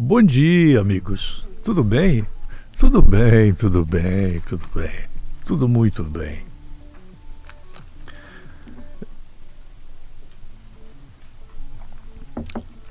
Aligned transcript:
Bom 0.00 0.22
dia, 0.22 0.80
amigos. 0.80 1.44
Tudo 1.64 1.82
bem? 1.82 2.24
Tudo 2.78 3.02
bem, 3.02 3.52
tudo 3.52 3.84
bem, 3.84 4.38
tudo 4.46 4.62
bem. 4.72 4.92
Tudo 5.44 5.68
muito 5.68 6.04
bem. 6.04 6.38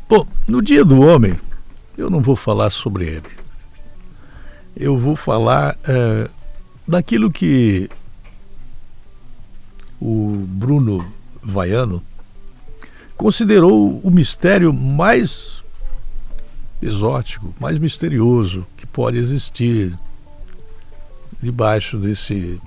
Bom, 0.09 0.27
no 0.45 0.61
dia 0.61 0.83
do 0.83 0.99
homem, 0.99 1.39
eu 1.97 2.09
não 2.09 2.21
vou 2.21 2.35
falar 2.35 2.71
sobre 2.71 3.05
ele. 3.05 3.29
Eu 4.75 4.99
vou 4.99 5.15
falar 5.15 5.77
é, 5.87 6.29
daquilo 6.85 7.31
que 7.31 7.89
o 10.01 10.45
Bruno 10.45 11.09
Vaiano 11.41 12.03
considerou 13.15 13.97
o 14.03 14.11
mistério 14.11 14.73
mais 14.73 15.56
exótico, 16.81 17.53
mais 17.59 17.77
misterioso 17.79 18.65
que 18.75 18.85
pode 18.85 19.17
existir 19.17 19.97
debaixo 21.41 21.97
desse 21.97 22.61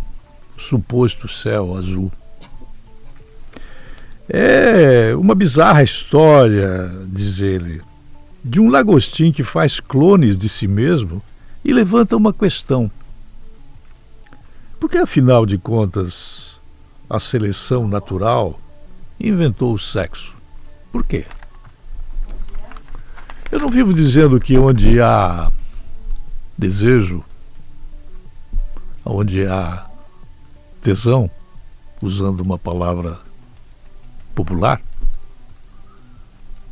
suposto 0.58 1.28
céu 1.28 1.76
azul. 1.76 2.10
É 4.28 5.14
uma 5.16 5.34
bizarra 5.34 5.82
história, 5.82 6.90
diz 7.08 7.40
ele, 7.40 7.82
de 8.44 8.60
um 8.60 8.70
lagostim 8.70 9.32
que 9.32 9.42
faz 9.42 9.80
clones 9.80 10.36
de 10.36 10.48
si 10.48 10.68
mesmo 10.68 11.22
e 11.64 11.72
levanta 11.72 12.16
uma 12.16 12.32
questão. 12.32 12.90
Por 14.78 14.88
que, 14.88 14.98
afinal 14.98 15.44
de 15.44 15.58
contas, 15.58 16.52
a 17.08 17.20
seleção 17.20 17.86
natural 17.86 18.58
inventou 19.18 19.74
o 19.74 19.78
sexo? 19.78 20.34
Por 20.92 21.04
quê? 21.04 21.26
Eu 23.50 23.58
não 23.58 23.68
vivo 23.68 23.92
dizendo 23.92 24.38
que 24.38 24.56
onde 24.56 25.00
há 25.00 25.50
desejo, 26.56 27.24
onde 29.04 29.44
há 29.44 29.86
tesão, 30.80 31.28
usando 32.00 32.40
uma 32.40 32.56
palavra 32.56 33.18
popular, 34.34 34.80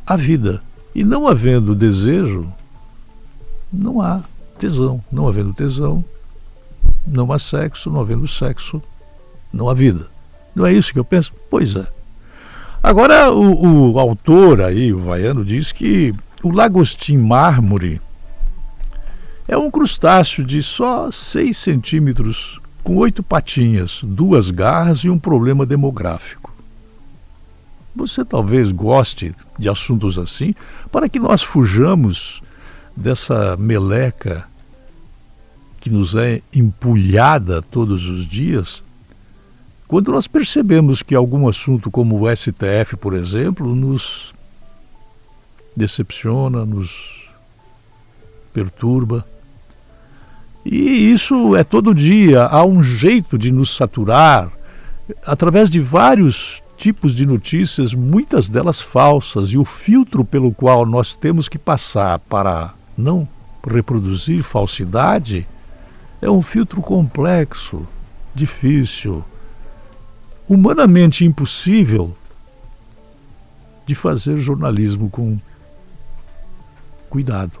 há 0.07 0.15
vida. 0.15 0.63
E 0.95 1.03
não 1.03 1.27
havendo 1.27 1.75
desejo, 1.75 2.51
não 3.71 4.01
há 4.01 4.23
tesão. 4.57 5.03
Não 5.11 5.27
havendo 5.27 5.53
tesão, 5.53 6.03
não 7.05 7.31
há 7.33 7.37
sexo. 7.37 7.89
Não 7.89 7.99
havendo 7.99 8.27
sexo, 8.27 8.81
não 9.51 9.67
há 9.69 9.73
vida. 9.73 10.07
Não 10.55 10.65
é 10.65 10.73
isso 10.73 10.93
que 10.93 10.99
eu 10.99 11.05
penso? 11.05 11.33
Pois 11.49 11.75
é. 11.75 11.85
Agora, 12.81 13.31
o, 13.31 13.91
o 13.91 13.99
autor 13.99 14.61
aí, 14.61 14.93
o 14.93 14.99
Vaiano, 14.99 15.43
diz 15.43 15.73
que 15.73 16.15
o 16.43 16.51
lagostim 16.51 17.17
mármore 17.17 18.01
é 19.47 19.57
um 19.57 19.69
crustáceo 19.69 20.43
de 20.45 20.61
só 20.61 21.11
6 21.11 21.57
centímetros, 21.57 22.59
com 22.83 22.95
oito 22.97 23.23
patinhas, 23.23 23.99
duas 24.03 24.49
garras 24.49 24.99
e 24.99 25.09
um 25.09 25.19
problema 25.19 25.65
demográfico. 25.65 26.53
Você 27.95 28.23
talvez 28.23 28.71
goste 28.71 29.35
de 29.57 29.67
assuntos 29.67 30.17
assim, 30.17 30.53
para 30.91 31.09
que 31.09 31.19
nós 31.19 31.41
fujamos 31.41 32.41
dessa 32.95 33.57
meleca 33.57 34.47
que 35.81 35.89
nos 35.89 36.13
é 36.15 36.41
empulhada 36.53 37.61
todos 37.61 38.07
os 38.07 38.25
dias, 38.25 38.83
quando 39.87 40.11
nós 40.11 40.27
percebemos 40.27 41.01
que 41.01 41.15
algum 41.15 41.47
assunto 41.47 41.89
como 41.89 42.19
o 42.21 42.35
STF, 42.35 42.95
por 42.97 43.15
exemplo, 43.15 43.73
nos 43.73 44.33
decepciona, 45.75 46.65
nos 46.65 47.29
perturba. 48.53 49.25
E 50.65 51.11
isso 51.11 51.55
é 51.55 51.63
todo 51.63 51.93
dia. 51.93 52.43
Há 52.43 52.65
um 52.65 52.83
jeito 52.83 53.37
de 53.37 53.51
nos 53.51 53.75
saturar 53.75 54.51
através 55.25 55.69
de 55.69 55.79
vários 55.79 56.61
tipos 56.77 57.13
de 57.13 57.25
notícias, 57.25 57.93
muitas 57.93 58.47
delas 58.47 58.79
falsas, 58.79 59.49
e 59.49 59.57
o 59.57 59.65
filtro 59.65 60.23
pelo 60.23 60.53
qual 60.53 60.85
nós 60.85 61.13
temos 61.13 61.49
que 61.49 61.57
passar 61.57 62.19
para 62.19 62.73
não 62.97 63.27
reproduzir 63.67 64.43
falsidade 64.43 65.45
é 66.21 66.29
um 66.29 66.41
filtro 66.41 66.81
complexo, 66.81 67.85
difícil, 68.33 69.23
humanamente 70.47 71.25
impossível 71.25 72.15
de 73.85 73.95
fazer 73.95 74.39
jornalismo 74.39 75.09
com 75.09 75.37
cuidado. 77.09 77.51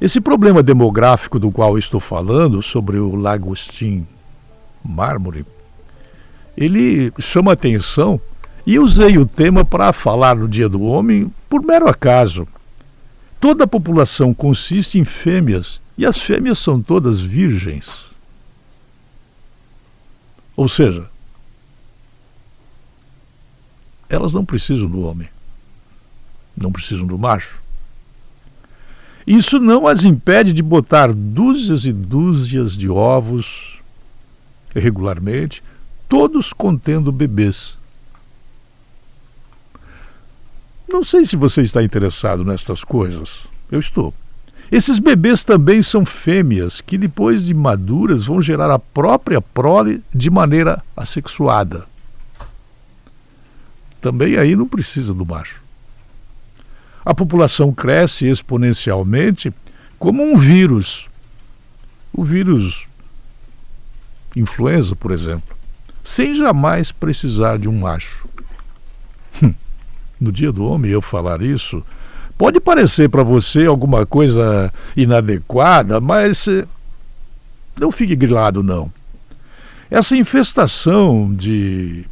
Esse 0.00 0.20
problema 0.20 0.62
demográfico 0.62 1.38
do 1.38 1.50
qual 1.50 1.76
estou 1.78 2.00
falando, 2.00 2.62
sobre 2.62 2.98
o 2.98 3.14
lagostim 3.16 4.06
mármore, 4.82 5.44
ele 6.56 7.12
chama 7.18 7.52
atenção 7.52 8.20
e 8.66 8.78
usei 8.78 9.18
o 9.18 9.26
tema 9.26 9.64
para 9.64 9.92
falar 9.92 10.36
no 10.36 10.48
Dia 10.48 10.68
do 10.68 10.82
Homem 10.82 11.30
por 11.48 11.62
mero 11.62 11.88
acaso. 11.88 12.46
Toda 13.38 13.64
a 13.64 13.68
população 13.68 14.32
consiste 14.32 14.98
em 14.98 15.04
fêmeas 15.04 15.80
e 15.96 16.06
as 16.06 16.18
fêmeas 16.18 16.58
são 16.58 16.80
todas 16.80 17.20
virgens. 17.20 17.90
Ou 20.56 20.68
seja, 20.68 21.06
elas 24.08 24.32
não 24.32 24.44
precisam 24.44 24.88
do 24.88 25.00
homem 25.02 25.28
não 26.60 26.70
precisam 26.70 27.06
do 27.06 27.18
macho. 27.18 27.58
Isso 29.26 29.58
não 29.58 29.86
as 29.86 30.04
impede 30.04 30.52
de 30.52 30.62
botar 30.62 31.12
dúzias 31.12 31.84
e 31.84 31.92
dúzias 31.92 32.76
de 32.76 32.88
ovos 32.88 33.78
regularmente, 34.74 35.62
todos 36.08 36.52
contendo 36.52 37.10
bebês. 37.10 37.76
Não 40.88 41.02
sei 41.02 41.24
se 41.24 41.36
você 41.36 41.62
está 41.62 41.82
interessado 41.82 42.44
nestas 42.44 42.84
coisas. 42.84 43.44
Eu 43.70 43.80
estou. 43.80 44.12
Esses 44.70 44.98
bebês 44.98 45.44
também 45.44 45.82
são 45.82 46.04
fêmeas 46.04 46.80
que, 46.80 46.98
depois 46.98 47.44
de 47.44 47.54
maduras, 47.54 48.26
vão 48.26 48.40
gerar 48.40 48.72
a 48.72 48.78
própria 48.78 49.40
prole 49.40 50.02
de 50.14 50.30
maneira 50.30 50.82
assexuada. 50.96 51.86
Também 54.00 54.36
aí 54.36 54.56
não 54.56 54.66
precisa 54.66 55.12
do 55.12 55.26
macho 55.26 55.60
a 57.04 57.14
população 57.14 57.72
cresce 57.72 58.26
exponencialmente 58.26 59.52
como 59.98 60.22
um 60.22 60.36
vírus. 60.36 61.08
O 62.12 62.24
vírus 62.24 62.86
influenza, 64.34 64.94
por 64.94 65.10
exemplo, 65.10 65.56
sem 66.04 66.34
jamais 66.34 66.92
precisar 66.92 67.58
de 67.58 67.68
um 67.68 67.78
macho. 67.78 68.28
Hum, 69.42 69.54
no 70.20 70.32
dia 70.32 70.52
do 70.52 70.64
homem 70.64 70.90
eu 70.90 71.00
falar 71.00 71.42
isso 71.42 71.84
pode 72.36 72.58
parecer 72.58 73.08
para 73.10 73.22
você 73.22 73.66
alguma 73.66 74.06
coisa 74.06 74.72
inadequada, 74.96 76.00
mas 76.00 76.48
eh, 76.48 76.66
não 77.78 77.92
fique 77.92 78.16
grilado 78.16 78.62
não. 78.62 78.90
Essa 79.90 80.16
infestação 80.16 81.34
de 81.34 82.04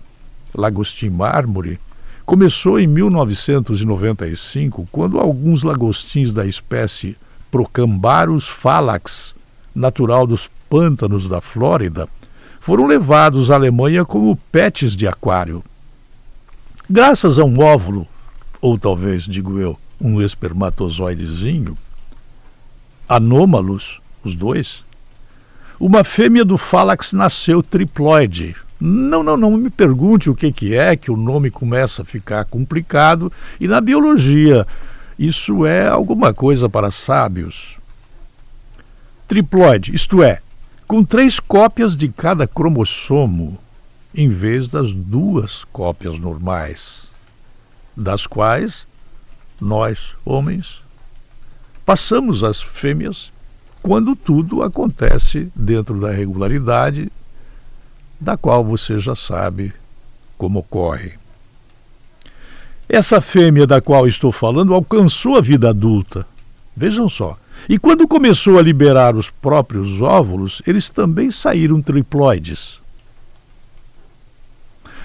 lagostim 0.55 1.09
mármore 1.09 1.81
Começou 2.28 2.78
em 2.78 2.87
1995, 2.87 4.87
quando 4.93 5.19
alguns 5.19 5.62
lagostins 5.62 6.31
da 6.31 6.44
espécie 6.44 7.16
Procambarus 7.50 8.47
phalax, 8.47 9.34
natural 9.75 10.27
dos 10.27 10.47
pântanos 10.69 11.27
da 11.27 11.41
Flórida, 11.41 12.06
foram 12.61 12.87
levados 12.87 13.50
à 13.50 13.55
Alemanha 13.55 14.05
como 14.05 14.37
pets 14.53 14.94
de 14.94 15.09
aquário. 15.09 15.65
Graças 16.91 17.38
a 17.38 17.44
um 17.44 17.61
óvulo, 17.61 18.06
ou 18.61 18.78
talvez, 18.78 19.25
digo 19.25 19.59
eu, 19.59 19.78
um 19.99 20.21
espermatozoidezinho, 20.21 21.79
anômalos, 23.08 24.03
os 24.23 24.35
dois, 24.35 24.85
uma 25.81 26.05
fêmea 26.05 26.44
do 26.44 26.58
Phalax 26.58 27.14
nasceu 27.14 27.62
triploide, 27.62 28.55
não, 28.81 29.23
não, 29.23 29.37
não 29.37 29.57
me 29.57 29.71
pergunte 29.71 30.31
o 30.31 30.35
que, 30.35 30.53
que 30.53 30.75
é, 30.75 30.97
que 30.97 31.11
o 31.11 31.17
nome 31.17 31.51
começa 31.51 32.03
a 32.03 32.05
ficar 32.05 32.45
complicado. 32.45 33.33
E 33.59 33.67
na 33.67 33.81
biologia, 33.81 34.67
isso 35.19 35.67
é 35.67 35.89
alguma 35.89 36.33
coisa 36.33 36.69
para 36.69 36.91
sábios. 36.91 37.77
Triploide, 39.27 39.95
isto 39.95 40.23
é, 40.23 40.41
com 40.87 41.05
três 41.05 41.41
cópias 41.41 41.97
de 41.97 42.09
cada 42.09 42.47
cromossomo, 42.47 43.59
em 44.15 44.29
vez 44.29 44.69
das 44.69 44.93
duas 44.93 45.65
cópias 45.65 46.19
normais, 46.19 47.03
das 47.97 48.27
quais 48.27 48.87
nós, 49.61 50.15
homens, 50.25 50.81
passamos 51.85 52.45
as 52.45 52.63
fêmeas 52.63 53.31
quando 53.83 54.15
tudo 54.15 54.63
acontece 54.63 55.51
dentro 55.55 56.01
da 56.01 56.11
regularidade 56.11 57.11
da 58.20 58.37
qual 58.37 58.65
você 58.65 58.99
já 58.99 59.15
sabe 59.15 59.73
como 60.37 60.61
ocorre. 60.61 61.12
Essa 62.88 63.20
fêmea 63.20 63.67
da 63.67 63.81
qual 63.81 64.06
estou 64.06 64.32
falando 64.32 64.73
alcançou 64.73 65.37
a 65.37 65.41
vida 65.41 65.69
adulta. 65.69 66.26
Vejam 66.76 67.09
só. 67.09 67.37
E 67.69 67.79
quando 67.79 68.09
começou 68.09 68.59
a 68.59 68.62
liberar 68.62 69.15
os 69.15 69.29
próprios 69.29 70.00
óvulos, 70.00 70.62
eles 70.67 70.88
também 70.88 71.31
saíram 71.31 71.82
triploides. 71.82 72.79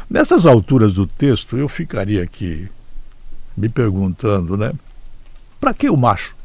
Nessas 0.10 0.46
alturas 0.46 0.94
do 0.94 1.08
texto, 1.08 1.58
eu 1.58 1.68
ficaria 1.68 2.24
aqui 2.24 2.70
me 3.58 3.68
perguntando, 3.68 4.56
né? 4.56 4.72
Para 5.60 5.74
que 5.74 5.90
o 5.90 5.98
macho? 5.98 6.36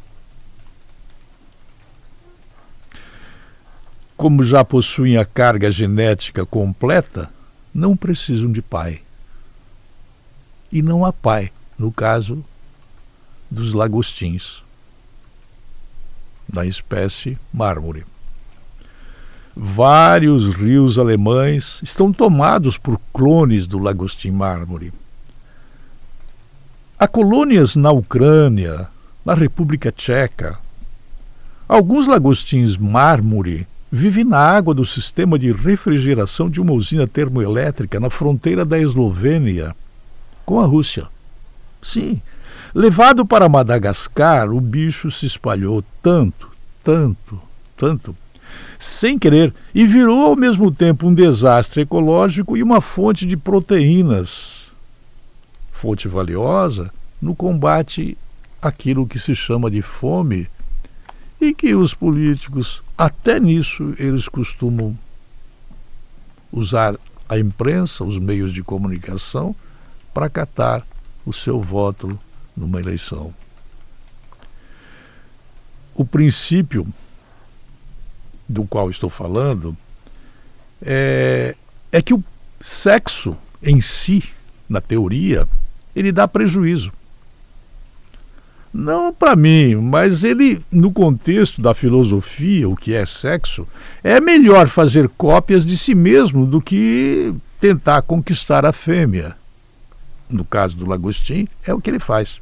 Como 4.18 4.42
já 4.42 4.64
possuem 4.64 5.16
a 5.16 5.24
carga 5.24 5.70
genética 5.70 6.44
completa, 6.44 7.30
não 7.72 7.96
precisam 7.96 8.50
de 8.50 8.60
pai. 8.60 9.00
E 10.72 10.82
não 10.82 11.04
há 11.04 11.12
pai, 11.12 11.52
no 11.78 11.92
caso 11.92 12.44
dos 13.48 13.72
lagostins, 13.72 14.60
da 16.48 16.66
espécie 16.66 17.38
mármore. 17.54 18.04
Vários 19.54 20.52
rios 20.52 20.98
alemães 20.98 21.78
estão 21.80 22.12
tomados 22.12 22.76
por 22.76 23.00
clones 23.12 23.68
do 23.68 23.78
lagostim 23.78 24.32
mármore. 24.32 24.92
Há 26.98 27.06
colônias 27.06 27.76
na 27.76 27.92
Ucrânia, 27.92 28.88
na 29.24 29.34
República 29.34 29.92
Tcheca. 29.92 30.58
Alguns 31.68 32.08
lagostins 32.08 32.76
mármore 32.76 33.68
vivem 33.90 34.24
na 34.24 34.38
água 34.38 34.74
do 34.74 34.84
sistema 34.84 35.38
de 35.38 35.50
refrigeração 35.52 36.48
de 36.50 36.60
uma 36.60 36.72
usina 36.72 37.06
termoelétrica 37.06 37.98
na 37.98 38.10
fronteira 38.10 38.64
da 38.64 38.78
Eslovênia 38.78 39.74
com 40.44 40.60
a 40.60 40.66
Rússia. 40.66 41.06
Sim, 41.82 42.20
levado 42.74 43.24
para 43.24 43.48
Madagascar, 43.48 44.50
o 44.50 44.60
bicho 44.60 45.10
se 45.10 45.26
espalhou 45.26 45.82
tanto, 46.02 46.50
tanto, 46.82 47.40
tanto, 47.76 48.16
sem 48.78 49.18
querer, 49.18 49.54
e 49.74 49.86
virou 49.86 50.26
ao 50.26 50.36
mesmo 50.36 50.70
tempo 50.70 51.06
um 51.06 51.14
desastre 51.14 51.82
ecológico 51.82 52.56
e 52.56 52.62
uma 52.62 52.80
fonte 52.80 53.26
de 53.26 53.36
proteínas. 53.36 54.68
Fonte 55.72 56.08
valiosa 56.08 56.90
no 57.20 57.34
combate 57.34 58.16
àquilo 58.60 59.06
que 59.06 59.18
se 59.18 59.34
chama 59.34 59.70
de 59.70 59.82
fome 59.82 60.48
e 61.40 61.54
que 61.54 61.74
os 61.74 61.94
políticos, 61.94 62.82
até 62.96 63.38
nisso, 63.38 63.94
eles 63.98 64.28
costumam 64.28 64.98
usar 66.52 66.96
a 67.28 67.38
imprensa, 67.38 68.04
os 68.04 68.18
meios 68.18 68.52
de 68.52 68.62
comunicação, 68.62 69.54
para 70.12 70.28
catar 70.28 70.86
o 71.24 71.32
seu 71.32 71.60
voto 71.60 72.18
numa 72.56 72.80
eleição. 72.80 73.32
O 75.94 76.04
princípio 76.04 76.86
do 78.48 78.64
qual 78.64 78.90
estou 78.90 79.10
falando 79.10 79.76
é, 80.80 81.54
é 81.92 82.00
que 82.00 82.14
o 82.14 82.24
sexo 82.60 83.36
em 83.62 83.80
si, 83.80 84.24
na 84.68 84.80
teoria, 84.80 85.46
ele 85.94 86.12
dá 86.12 86.26
prejuízo. 86.26 86.92
Não 88.72 89.12
para 89.12 89.34
mim, 89.34 89.76
mas 89.76 90.24
ele, 90.24 90.62
no 90.70 90.92
contexto 90.92 91.60
da 91.60 91.74
filosofia, 91.74 92.68
o 92.68 92.76
que 92.76 92.92
é 92.94 93.06
sexo, 93.06 93.66
é 94.04 94.20
melhor 94.20 94.68
fazer 94.68 95.08
cópias 95.08 95.64
de 95.64 95.76
si 95.76 95.94
mesmo 95.94 96.44
do 96.44 96.60
que 96.60 97.34
tentar 97.60 98.02
conquistar 98.02 98.66
a 98.66 98.72
fêmea. 98.72 99.36
No 100.28 100.44
caso 100.44 100.76
do 100.76 100.86
Lagostim, 100.86 101.48
é 101.64 101.72
o 101.72 101.80
que 101.80 101.88
ele 101.88 101.98
faz. 101.98 102.40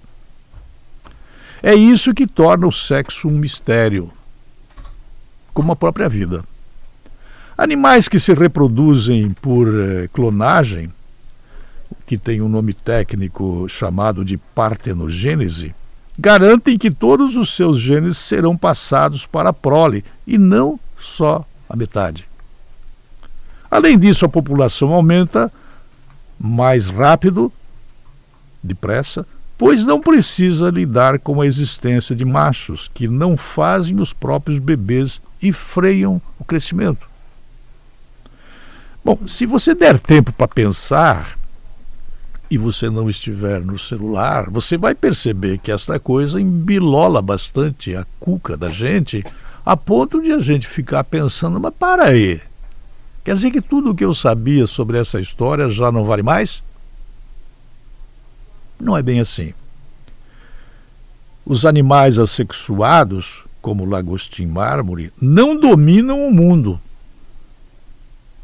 É 1.63 1.75
isso 1.75 2.13
que 2.13 2.27
torna 2.27 2.67
o 2.67 2.73
sexo 2.73 3.29
um 3.29 3.39
mistério, 3.39 4.11
como 5.55 5.73
a 5.73 5.77
própria 5.77 6.09
vida. 6.09 6.45
Animais 7.57 8.09
que 8.09 8.21
se 8.21 8.35
reproduzem 8.35 9.31
por 9.31 9.69
eh, 9.69 10.09
clonagem, 10.13 10.93
que 12.05 12.19
tem 12.19 12.43
um 12.43 12.49
nome 12.49 12.75
técnico 12.75 13.67
chamado 13.69 14.25
de 14.25 14.37
partenogênese, 14.37 15.75
garantem 16.19 16.79
que 16.79 16.91
todos 16.91 17.37
os 17.37 17.55
seus 17.55 17.79
genes 17.79 18.17
serão 18.17 18.57
passados 18.57 19.27
para 19.27 19.51
a 19.51 19.53
prole 19.53 20.05
e 20.27 20.39
não 20.39 20.81
só 20.99 21.45
a 21.69 21.77
metade. 21.77 22.27
Além 23.71 23.99
disso, 23.99 24.25
a 24.25 24.29
população 24.29 24.93
aumenta 24.93 25.53
mais 26.39 26.89
rápido, 26.89 27.53
depressa, 28.63 29.27
pois 29.59 29.85
não 29.85 30.01
precisa 30.01 30.71
lidar 30.71 31.19
com 31.19 31.41
a 31.41 31.47
existência 31.47 32.15
de 32.15 32.25
machos 32.25 32.91
que 32.93 33.09
não 33.09 33.37
fazem 33.37 34.01
os 34.01 34.13
próprios 34.13 34.59
bebês 34.59 35.21
e 35.41 35.53
freiam 35.53 36.21
o 36.39 36.45
crescimento. 36.45 37.07
Bom, 39.05 39.21
se 39.27 39.47
você 39.47 39.75
der 39.75 39.99
tempo 39.99 40.33
para 40.33 40.49
pensar, 40.49 41.36
e 42.51 42.57
você 42.57 42.89
não 42.89 43.11
estiver 43.11 43.61
no 43.61 43.79
celular, 43.79 44.49
você 44.51 44.77
vai 44.77 44.95
perceber 44.95 45.59
que 45.59 45.73
esta 45.73 45.99
coisa 45.99 46.41
embilola 46.41 47.21
bastante 47.21 47.95
a 47.95 48.07
cuca 48.21 48.57
da 48.57 48.69
gente, 48.69 49.25
a 49.65 49.77
ponto 49.77 50.23
de 50.23 50.33
a 50.33 50.39
gente 50.39 50.67
ficar 50.67 51.03
pensando, 51.05 51.59
mas 51.59 51.75
para 51.75 52.05
aí, 52.05 52.41
quer 53.25 53.35
dizer 53.35 53.51
que 53.51 53.61
tudo 53.61 53.91
o 53.91 53.95
que 53.95 54.05
eu 54.05 54.15
sabia 54.15 54.67
sobre 54.67 54.99
essa 54.99 55.21
história 55.21 55.69
já 55.69 55.91
não 55.91 56.05
vale 56.05 56.23
mais? 56.23 56.63
Não 58.79 58.97
é 58.97 59.03
bem 59.03 59.21
assim. 59.21 59.53
Os 61.45 61.65
animais 61.65 62.19
assexuados, 62.19 63.45
como 63.61 63.85
o 63.85 63.89
lagostim 63.89 64.47
mármore, 64.47 65.13
não 65.21 65.59
dominam 65.59 66.27
o 66.27 66.31
mundo. 66.31 66.81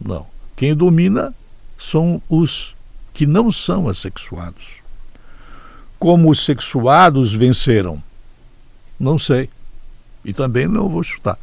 Não. 0.00 0.26
Quem 0.56 0.74
domina 0.74 1.34
são 1.78 2.22
os 2.28 2.74
que 3.12 3.26
não 3.26 3.52
são 3.52 3.88
assexuados. 3.88 4.80
Como 5.98 6.30
os 6.30 6.44
sexuados 6.44 7.32
venceram? 7.32 8.02
Não 8.98 9.18
sei. 9.18 9.48
E 10.24 10.32
também 10.32 10.66
não 10.66 10.88
vou 10.88 11.02
chutar. 11.02 11.38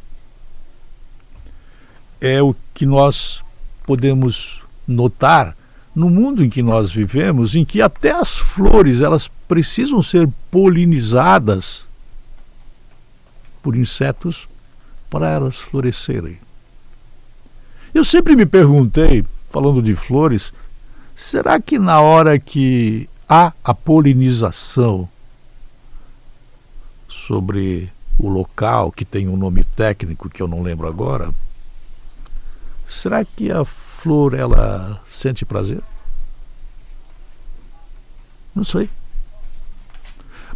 É 2.20 2.42
o 2.42 2.54
que 2.74 2.84
nós 2.84 3.40
podemos 3.84 4.60
notar 4.86 5.56
no 5.94 6.08
mundo 6.08 6.44
em 6.44 6.50
que 6.50 6.62
nós 6.62 6.92
vivemos, 6.92 7.54
em 7.54 7.64
que 7.64 7.80
até 7.80 8.12
as 8.12 8.36
flores 8.36 9.00
elas 9.00 9.28
precisam 9.48 10.02
ser 10.02 10.28
polinizadas 10.50 11.84
por 13.62 13.76
insetos 13.76 14.48
para 15.08 15.28
elas 15.28 15.56
florescerem. 15.56 16.38
Eu 17.92 18.04
sempre 18.04 18.36
me 18.36 18.46
perguntei, 18.46 19.24
falando 19.50 19.82
de 19.82 19.94
flores, 19.94 20.52
Será 21.20 21.60
que 21.60 21.78
na 21.78 22.00
hora 22.00 22.38
que 22.40 23.08
há 23.28 23.52
a 23.62 23.74
polinização 23.74 25.08
sobre 27.08 27.92
o 28.18 28.28
local, 28.28 28.90
que 28.90 29.04
tem 29.04 29.28
um 29.28 29.36
nome 29.36 29.62
técnico 29.62 30.30
que 30.30 30.42
eu 30.42 30.48
não 30.48 30.62
lembro 30.62 30.88
agora, 30.88 31.32
será 32.88 33.24
que 33.24 33.52
a 33.52 33.64
flor 33.64 34.34
ela 34.34 35.00
sente 35.08 35.44
prazer? 35.44 35.80
Não 38.52 38.64
sei. 38.64 38.90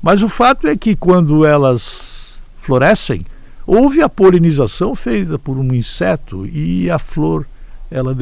Mas 0.02 0.22
o 0.22 0.28
fato 0.28 0.66
é 0.66 0.76
que 0.76 0.96
quando 0.96 1.44
elas 1.44 2.40
florescem, 2.58 3.24
houve 3.64 4.02
a 4.02 4.08
polinização 4.08 4.96
feita 4.96 5.38
por 5.38 5.56
um 5.56 5.72
inseto 5.72 6.46
e 6.46 6.90
a 6.90 6.98
flor, 6.98 7.46
ela 7.90 8.16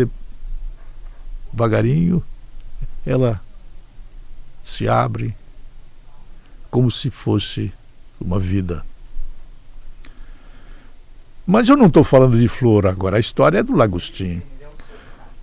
devagarinho 1.52 2.22
ela 3.04 3.40
se 4.64 4.88
abre 4.88 5.34
como 6.70 6.90
se 6.90 7.10
fosse 7.10 7.72
uma 8.20 8.38
vida. 8.38 8.84
Mas 11.46 11.68
eu 11.68 11.76
não 11.76 11.86
estou 11.86 12.04
falando 12.04 12.38
de 12.38 12.48
flor 12.48 12.86
agora, 12.86 13.16
a 13.16 13.20
história 13.20 13.58
é 13.58 13.62
do 13.62 13.74
Lagostim. 13.74 14.40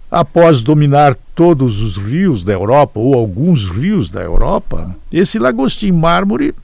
Após 0.09 0.61
dominar 0.61 1.15
todos 1.35 1.79
os 1.81 1.97
rios 1.97 2.43
da 2.43 2.53
Europa, 2.53 2.99
ou 2.99 3.13
alguns 3.13 3.69
rios 3.69 4.09
da 4.09 4.21
Europa, 4.21 4.95
esse 5.11 5.37
Lagostim 5.37 5.91
mármore, 5.91 6.55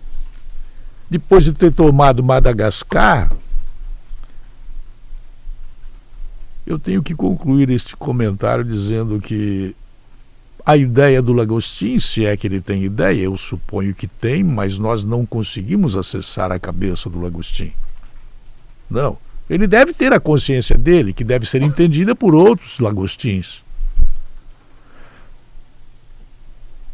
depois 1.10 1.44
de 1.44 1.54
ter 1.54 1.72
tomado 1.72 2.24
Madagascar, 2.24 3.32
eu 6.66 6.80
tenho 6.80 7.04
que 7.04 7.14
concluir 7.14 7.70
este 7.70 7.96
comentário 7.96 8.64
dizendo 8.64 9.22
que 9.22 9.76
a 10.66 10.76
ideia 10.76 11.22
do 11.22 11.32
Lagostin, 11.32 12.00
se 12.00 12.26
é 12.26 12.36
que 12.36 12.48
ele 12.48 12.60
tem 12.60 12.84
ideia, 12.84 13.22
eu 13.22 13.38
suponho 13.38 13.94
que 13.94 14.08
tem, 14.08 14.44
mas 14.44 14.80
nós 14.80 15.04
não 15.04 15.26
conseguimos 15.26 15.96
acessar 15.96 16.52
a 16.52 16.60
cabeça 16.60 17.10
do 17.10 17.22
Lagostin. 17.22 17.72
Não. 18.90 19.18
Ele 19.48 19.68
deve 19.68 19.94
ter 19.94 20.12
a 20.12 20.20
consciência 20.20 20.76
dele, 20.76 21.14
que 21.14 21.24
deve 21.24 21.46
ser 21.46 21.62
entendida 21.62 22.16
por 22.16 22.34
outros 22.34 22.80
lagostins. 22.80 23.64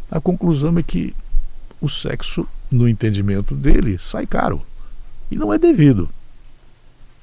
A 0.10 0.20
conclusão 0.20 0.78
é 0.78 0.84
que 0.84 1.16
o 1.80 1.88
sexo, 1.88 2.46
no 2.70 2.90
entendimento 2.90 3.56
dele, 3.56 3.98
sai 3.98 4.28
caro. 4.28 4.62
E 5.30 5.38
não 5.38 5.54
é 5.54 5.58
devido. 5.58 6.10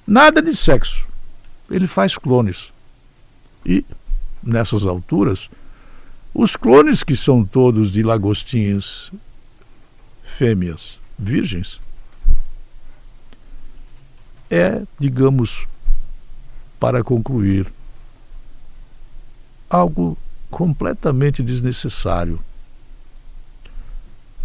Nada 0.07 0.41
de 0.41 0.57
sexo. 0.57 1.07
Ele 1.71 1.87
faz 1.87 2.17
clones. 2.17 2.73
E, 3.67 3.85
nessas 4.43 4.87
alturas, 4.87 5.51
os 6.35 6.57
clones, 6.57 7.03
que 7.03 7.17
são 7.17 7.45
todos 7.45 7.91
de 7.91 8.03
lagostinhas 8.03 9.11
fêmeas 10.23 10.99
virgens, 11.19 11.81
é, 14.51 14.83
digamos, 14.99 15.67
para 16.79 17.03
concluir, 17.03 17.67
algo 19.69 20.17
completamente 20.51 21.43
desnecessário. 21.43 22.39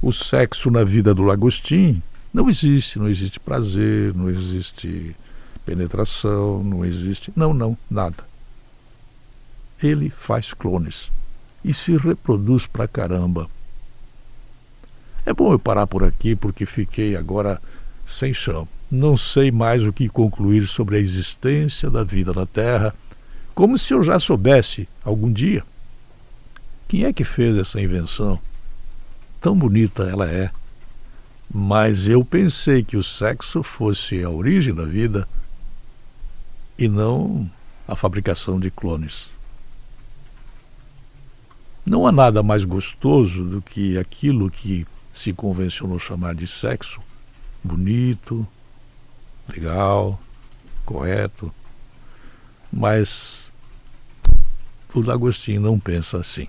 O 0.02 0.12
sexo 0.12 0.70
na 0.70 0.84
vida 0.84 1.14
do 1.14 1.24
lagostim 1.24 2.02
não 2.34 2.50
existe, 2.50 2.98
não 2.98 3.08
existe 3.08 3.40
prazer, 3.40 4.14
não 4.14 4.30
existe 4.30 5.16
penetração, 5.66 6.64
não 6.64 6.84
existe. 6.84 7.32
Não, 7.36 7.54
não, 7.54 7.78
nada. 7.90 8.26
Ele 9.82 10.10
faz 10.10 10.54
clones 10.54 11.10
e 11.64 11.74
se 11.74 11.96
reproduz 11.98 12.66
pra 12.66 12.88
caramba. 12.88 13.50
É 15.26 15.34
bom 15.34 15.54
eu 15.54 15.60
parar 15.60 15.88
por 15.88 16.04
aqui 16.04 16.36
porque 16.36 16.66
fiquei 16.66 17.16
agora 17.16 17.62
sem 18.06 18.34
chão. 18.34 18.68
Não 18.92 19.16
sei 19.16 19.52
mais 19.52 19.86
o 19.86 19.94
que 19.94 20.10
concluir 20.10 20.68
sobre 20.68 20.98
a 20.98 21.00
existência 21.00 21.90
da 21.90 22.04
vida 22.04 22.34
na 22.34 22.46
Terra, 22.46 22.94
como 23.56 23.78
se 23.78 23.94
eu 23.94 24.04
já 24.04 24.20
soubesse 24.20 24.88
algum 25.04 25.32
dia. 25.32 25.64
Quem 26.88 27.06
é 27.06 27.14
que 27.14 27.24
fez 27.24 27.58
essa 27.58 27.82
invenção? 27.82 28.40
Tão 29.42 29.58
bonita 29.58 30.04
ela 30.04 30.30
é. 30.30 30.52
Mas 31.52 32.08
eu 32.08 32.24
pensei 32.26 32.84
que 32.84 32.98
o 32.98 33.04
sexo 33.04 33.64
fosse 33.64 34.24
a 34.24 34.30
origem 34.30 34.74
da 34.74 34.86
vida 34.86 35.28
e 36.78 36.88
não 36.88 37.50
a 37.88 37.96
fabricação 37.96 38.60
de 38.60 38.70
clones. 38.72 39.33
Não 41.94 42.08
há 42.08 42.12
nada 42.12 42.42
mais 42.42 42.66
gostoso 42.66 43.44
do 43.44 43.62
que 43.62 44.00
aquilo 44.00 44.50
que 44.50 44.84
se 45.14 45.32
convencionou 45.32 46.00
chamar 46.00 46.34
de 46.34 46.48
sexo 46.48 47.00
bonito, 47.64 48.48
legal, 49.48 50.20
correto. 50.84 51.54
Mas 52.72 53.42
o 54.92 55.04
D'Agostinho 55.04 55.62
não 55.62 55.80
pensa 55.80 56.18
assim. 56.18 56.48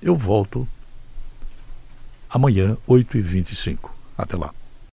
Eu 0.00 0.16
volto 0.16 0.66
amanhã, 2.30 2.74
8h25. 2.88 3.90
Até 4.16 4.34
lá. 4.34 4.54